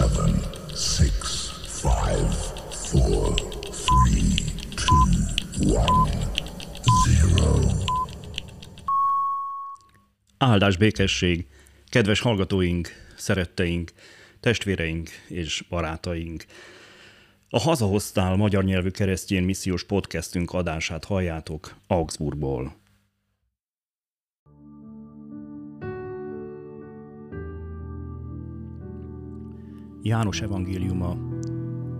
seven, 0.00 0.34
six, 0.74 1.50
five, 1.82 2.34
four, 2.70 3.34
three, 3.84 4.34
two, 4.76 5.74
one, 5.74 6.10
zero. 7.06 7.58
Áldás 10.38 10.76
békesség! 10.76 11.46
Kedves 11.88 12.20
hallgatóink, 12.20 12.88
szeretteink, 13.16 13.90
testvéreink 14.40 15.08
és 15.28 15.64
barátaink! 15.68 16.44
A 17.50 17.58
Hazahoztál 17.58 18.36
magyar 18.36 18.64
nyelvű 18.64 18.90
keresztjén 18.90 19.42
missziós 19.42 19.84
podcastünk 19.84 20.52
adását 20.52 21.04
halljátok 21.04 21.74
Augsburgból. 21.86 22.79
János 30.02 30.40
evangéliuma, 30.40 31.16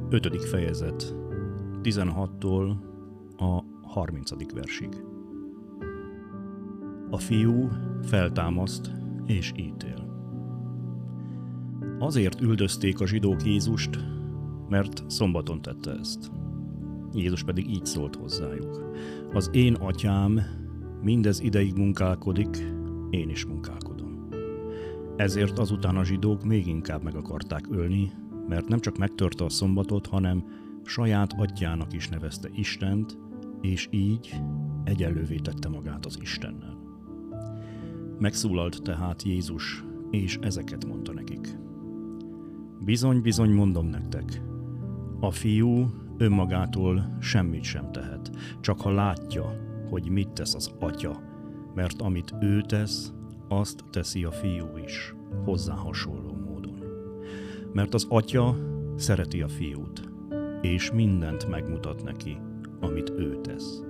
5. 0.08 0.44
fejezet, 0.44 1.14
16-tól 1.82 2.76
a 3.36 3.62
30. 3.82 4.52
versig. 4.54 5.04
A 7.10 7.16
fiú 7.16 7.68
feltámaszt 8.02 8.90
és 9.26 9.52
ítél. 9.56 10.08
Azért 11.98 12.40
üldözték 12.40 13.00
a 13.00 13.06
zsidók 13.06 13.44
Jézust, 13.44 13.98
mert 14.68 15.10
szombaton 15.10 15.62
tette 15.62 15.90
ezt. 15.90 16.30
Jézus 17.12 17.42
pedig 17.44 17.70
így 17.70 17.86
szólt 17.86 18.16
hozzájuk. 18.16 18.92
Az 19.32 19.50
én 19.52 19.74
atyám 19.74 20.40
mindez 21.02 21.40
ideig 21.40 21.76
munkálkodik, 21.76 22.56
én 23.10 23.28
is 23.28 23.44
munkálkodom. 23.44 23.89
Ezért 25.20 25.58
azután 25.58 25.96
a 25.96 26.04
zsidók 26.04 26.44
még 26.44 26.66
inkább 26.66 27.02
meg 27.02 27.14
akarták 27.14 27.66
ölni, 27.70 28.12
mert 28.48 28.68
nem 28.68 28.80
csak 28.80 28.98
megtörte 28.98 29.44
a 29.44 29.48
szombatot, 29.48 30.06
hanem 30.06 30.44
saját 30.84 31.32
atyának 31.38 31.92
is 31.92 32.08
nevezte 32.08 32.48
Istent, 32.54 33.18
és 33.60 33.88
így 33.90 34.34
egyenlővé 34.84 35.36
tette 35.36 35.68
magát 35.68 36.06
az 36.06 36.18
Istennel. 36.20 36.78
Megszólalt 38.18 38.82
tehát 38.82 39.22
Jézus, 39.22 39.84
és 40.10 40.38
ezeket 40.42 40.86
mondta 40.86 41.12
nekik. 41.12 41.58
Bizony, 42.84 43.20
bizony 43.20 43.50
mondom 43.50 43.86
nektek, 43.86 44.42
a 45.20 45.30
fiú 45.30 45.86
önmagától 46.18 47.16
semmit 47.18 47.64
sem 47.64 47.92
tehet, 47.92 48.30
csak 48.60 48.80
ha 48.80 48.90
látja, 48.90 49.56
hogy 49.90 50.08
mit 50.08 50.28
tesz 50.28 50.54
az 50.54 50.74
atya, 50.78 51.22
mert 51.74 52.00
amit 52.00 52.34
ő 52.40 52.60
tesz, 52.60 53.12
azt 53.52 53.84
teszi 53.90 54.24
a 54.24 54.30
fiú 54.30 54.76
is, 54.84 55.14
hozzá 55.44 55.74
hasonló 55.74 56.36
módon. 56.48 56.82
Mert 57.72 57.94
az 57.94 58.06
atya 58.08 58.56
szereti 58.96 59.42
a 59.42 59.48
fiút, 59.48 60.10
és 60.60 60.90
mindent 60.92 61.48
megmutat 61.48 62.02
neki, 62.04 62.38
amit 62.80 63.10
ő 63.10 63.40
tesz. 63.40 63.82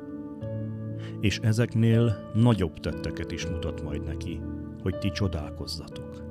És 1.20 1.39
ezeknél 1.39 2.30
nagyobb 2.34 2.78
tetteket 2.78 3.33
is 3.33 3.47
mutat 3.47 3.83
majd 3.83 4.05
neki, 4.05 4.41
hogy 4.83 4.98
ti 4.98 5.11
csodálkozzatok. 5.11 6.23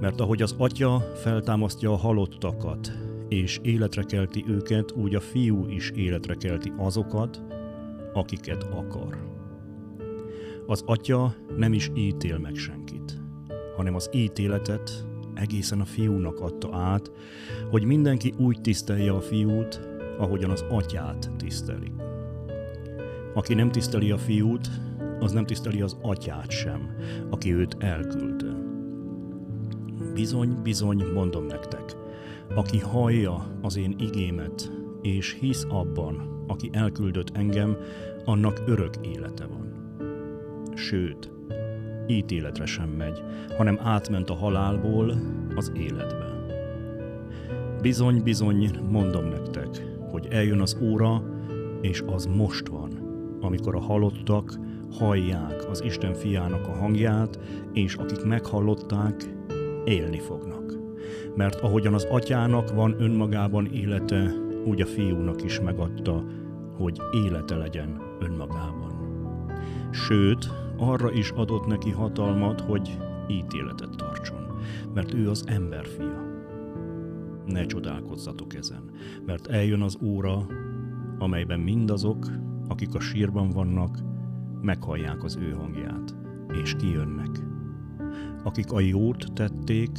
Mert 0.00 0.20
ahogy 0.20 0.42
az 0.42 0.54
atya 0.58 0.98
feltámasztja 1.14 1.92
a 1.92 1.96
halottakat, 1.96 2.92
és 3.28 3.58
életre 3.62 4.02
kelti 4.02 4.44
őket, 4.48 4.92
úgy 4.92 5.14
a 5.14 5.20
fiú 5.20 5.66
is 5.68 5.90
életre 5.90 6.34
kelti 6.34 6.72
azokat, 6.76 7.42
akiket 8.12 8.62
akar. 8.62 9.37
Az 10.70 10.82
atya 10.86 11.34
nem 11.56 11.72
is 11.72 11.90
ítél 11.94 12.38
meg 12.38 12.54
senkit, 12.54 13.20
hanem 13.76 13.94
az 13.94 14.10
ítéletet 14.12 15.06
egészen 15.34 15.80
a 15.80 15.84
fiúnak 15.84 16.40
adta 16.40 16.76
át, 16.76 17.12
hogy 17.70 17.84
mindenki 17.84 18.34
úgy 18.38 18.60
tisztelje 18.60 19.12
a 19.12 19.20
fiút, 19.20 19.80
ahogyan 20.18 20.50
az 20.50 20.64
atyát 20.68 21.30
tiszteli. 21.36 21.92
Aki 23.34 23.54
nem 23.54 23.70
tiszteli 23.70 24.10
a 24.10 24.18
fiút, 24.18 24.68
az 25.20 25.32
nem 25.32 25.46
tiszteli 25.46 25.80
az 25.80 25.96
atyát 26.02 26.50
sem, 26.50 26.96
aki 27.30 27.54
őt 27.54 27.76
elküldte. 27.78 28.56
Bizony, 30.14 30.62
bizony, 30.62 31.04
mondom 31.14 31.46
nektek, 31.46 31.96
aki 32.54 32.78
hallja 32.78 33.58
az 33.62 33.76
én 33.76 33.94
igémet, 33.98 34.72
és 35.02 35.36
hisz 35.40 35.66
abban, 35.68 36.44
aki 36.46 36.70
elküldött 36.72 37.36
engem, 37.36 37.76
annak 38.24 38.62
örök 38.66 38.94
élete 39.02 39.46
van. 39.46 39.68
Sőt, 40.78 41.30
ítéletre 42.06 42.66
sem 42.66 42.88
megy, 42.88 43.22
hanem 43.56 43.78
átment 43.82 44.30
a 44.30 44.34
halálból 44.34 45.14
az 45.56 45.72
életbe. 45.76 46.26
Bizony, 47.82 48.22
bizony, 48.22 48.70
mondom 48.90 49.24
nektek, 49.24 49.68
hogy 50.10 50.26
eljön 50.30 50.60
az 50.60 50.76
óra, 50.80 51.22
és 51.80 52.02
az 52.06 52.26
most 52.26 52.68
van, 52.68 52.90
amikor 53.40 53.74
a 53.74 53.80
halottak 53.80 54.58
hallják 54.98 55.68
az 55.70 55.82
Isten 55.82 56.14
fiának 56.14 56.66
a 56.66 56.76
hangját, 56.76 57.38
és 57.72 57.94
akik 57.94 58.24
meghallották, 58.24 59.24
élni 59.84 60.18
fognak. 60.18 60.78
Mert 61.36 61.60
ahogyan 61.60 61.94
az 61.94 62.04
atyának 62.10 62.74
van 62.74 62.94
önmagában 62.98 63.66
élete, 63.66 64.32
úgy 64.64 64.80
a 64.80 64.86
fiúnak 64.86 65.44
is 65.44 65.60
megadta, 65.60 66.24
hogy 66.76 67.00
élete 67.12 67.56
legyen 67.56 68.00
önmagában. 68.20 68.92
Sőt, 69.90 70.48
arra 70.78 71.12
is 71.12 71.30
adott 71.30 71.66
neki 71.66 71.90
hatalmat, 71.90 72.60
hogy 72.60 72.98
ítéletet 73.28 73.96
tartson, 73.96 74.58
mert 74.94 75.14
ő 75.14 75.30
az 75.30 75.44
emberfia. 75.46 76.26
Ne 77.46 77.66
csodálkozzatok 77.66 78.54
ezen, 78.54 78.82
mert 79.26 79.46
eljön 79.46 79.82
az 79.82 79.98
óra, 80.02 80.46
amelyben 81.18 81.60
mindazok, 81.60 82.26
akik 82.68 82.94
a 82.94 83.00
sírban 83.00 83.50
vannak, 83.50 83.98
meghallják 84.60 85.24
az 85.24 85.36
ő 85.36 85.50
hangját, 85.50 86.14
és 86.62 86.74
kijönnek. 86.74 87.30
Akik 88.44 88.72
a 88.72 88.80
jót 88.80 89.32
tették, 89.34 89.90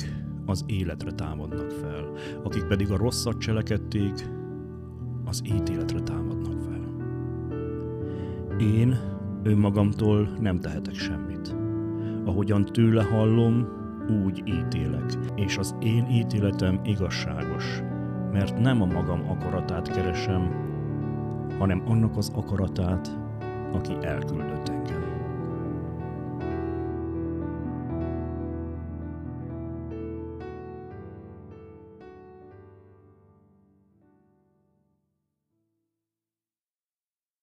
az 0.45 0.63
életre 0.67 1.11
támadnak 1.11 1.71
fel, 1.71 2.11
akik 2.43 2.63
pedig 2.63 2.91
a 2.91 2.97
rosszat 2.97 3.37
cselekedték, 3.37 4.29
az 5.25 5.41
ítéletre 5.45 5.99
támadnak 5.99 6.61
fel. 6.61 6.95
Én 8.59 8.97
önmagamtól 9.43 10.29
nem 10.39 10.59
tehetek 10.59 10.95
semmit. 10.95 11.55
Ahogyan 12.25 12.65
tőle 12.65 13.03
hallom, 13.03 13.67
úgy 14.23 14.43
ítélek, 14.45 15.13
és 15.35 15.57
az 15.57 15.75
én 15.79 16.05
ítéletem 16.09 16.79
igazságos, 16.83 17.81
mert 18.31 18.59
nem 18.59 18.81
a 18.81 18.85
magam 18.85 19.29
akaratát 19.29 19.91
keresem, 19.91 20.67
hanem 21.59 21.83
annak 21.85 22.17
az 22.17 22.31
akaratát, 22.35 23.19
aki 23.73 23.93
elküldött 24.01 24.69
engem. 24.69 25.07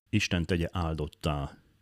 Isten 0.09 0.45
tegye 0.45 0.69
áldottá 0.73 1.51